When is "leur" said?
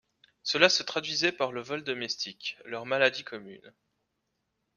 2.65-2.87